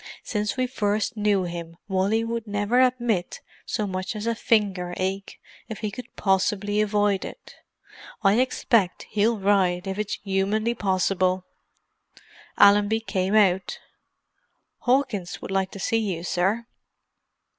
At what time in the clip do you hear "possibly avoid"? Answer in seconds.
6.15-7.23